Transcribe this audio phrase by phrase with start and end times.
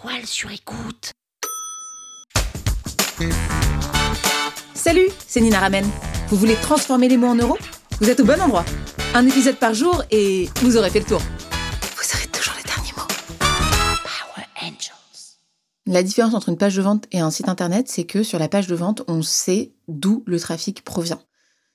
[0.00, 1.12] toile sur écoute.
[4.74, 5.84] Salut, c'est Nina Ramen.
[6.28, 7.58] Vous voulez transformer les mots en euros?
[8.00, 8.64] Vous êtes au bon endroit.
[9.14, 11.20] Un épisode par jour et vous aurez fait le tour.
[11.20, 13.08] Vous aurez toujours les derniers mots.
[13.40, 15.38] Power Angels.
[15.86, 18.48] La différence entre une page de vente et un site internet, c'est que sur la
[18.48, 21.20] page de vente, on sait d'où le trafic provient.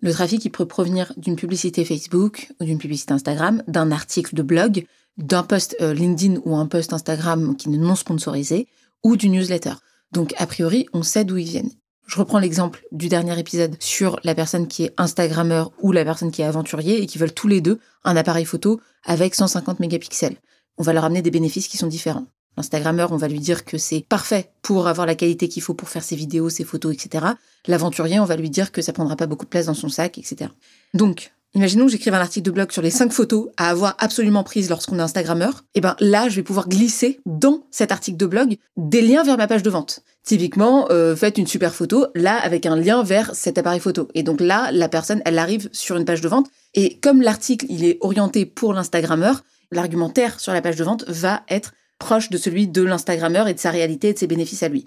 [0.00, 4.42] Le trafic, il peut provenir d'une publicité Facebook ou d'une publicité Instagram, d'un article de
[4.42, 4.86] blog,
[5.16, 8.68] d'un post euh, LinkedIn ou un post Instagram qui n'est non sponsorisé,
[9.02, 9.74] ou d'une newsletter.
[10.12, 11.70] Donc, a priori, on sait d'où ils viennent.
[12.06, 16.30] Je reprends l'exemple du dernier épisode sur la personne qui est Instagrammeur ou la personne
[16.30, 20.36] qui est aventurier et qui veulent tous les deux un appareil photo avec 150 mégapixels.
[20.78, 22.26] On va leur amener des bénéfices qui sont différents.
[22.56, 25.88] L'Instagrammeur, on va lui dire que c'est parfait pour avoir la qualité qu'il faut pour
[25.88, 27.24] faire ses vidéos, ses photos, etc.
[27.66, 30.18] L'aventurier, on va lui dire que ça prendra pas beaucoup de place dans son sac,
[30.18, 30.50] etc.
[30.92, 34.42] Donc, Imaginons que j'écrive un article de blog sur les cinq photos à avoir absolument
[34.42, 35.64] prises lorsqu'on est Instagrammeur.
[35.74, 39.36] Et ben là, je vais pouvoir glisser dans cet article de blog des liens vers
[39.36, 40.00] ma page de vente.
[40.24, 44.08] Typiquement, euh, faites une super photo là avec un lien vers cet appareil photo.
[44.14, 46.48] Et donc là, la personne, elle arrive sur une page de vente.
[46.72, 51.42] Et comme l'article, il est orienté pour l'Instagrammeur, l'argumentaire sur la page de vente va
[51.50, 54.68] être proche de celui de l'Instagrammeur et de sa réalité et de ses bénéfices à
[54.68, 54.86] lui.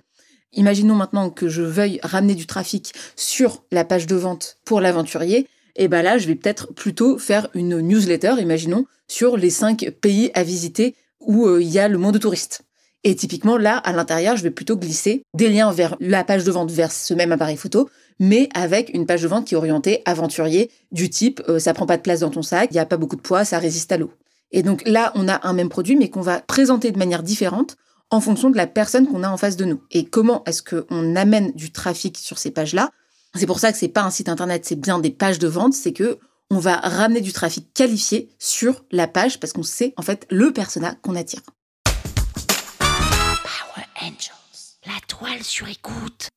[0.53, 5.47] Imaginons maintenant que je veuille ramener du trafic sur la page de vente pour l'aventurier
[5.75, 10.31] et ben là, je vais peut-être plutôt faire une newsletter, imaginons, sur les cinq pays
[10.33, 12.61] à visiter où euh, il y a le monde touriste.
[13.03, 16.51] Et typiquement, là, à l'intérieur, je vais plutôt glisser des liens vers la page de
[16.51, 20.01] vente vers ce même appareil photo, mais avec une page de vente qui est orientée
[20.05, 22.85] aventurier, du type euh, ça prend pas de place dans ton sac, il y a
[22.85, 24.11] pas beaucoup de poids, ça résiste à l'eau.
[24.51, 27.75] Et donc là, on a un même produit, mais qu'on va présenter de manière différente
[28.09, 29.81] en fonction de la personne qu'on a en face de nous.
[29.91, 32.91] Et comment est-ce qu'on amène du trafic sur ces pages-là?
[33.35, 35.73] C'est pour ça que c'est pas un site internet, c'est bien des pages de vente,
[35.73, 36.19] c'est que
[36.51, 40.53] on va ramener du trafic qualifié sur la page parce qu'on sait en fait le
[40.53, 41.41] persona qu'on attire.
[42.79, 44.77] Power Angels.
[44.85, 46.29] La toile sur écoute.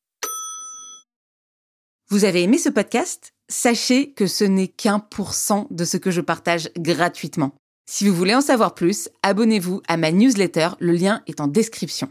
[2.10, 3.32] Vous avez aimé ce podcast?
[3.50, 7.52] Sachez que ce n'est qu'un pour cent de ce que je partage gratuitement.
[7.88, 12.10] Si vous voulez en savoir plus, abonnez-vous à ma newsletter, le lien est en description.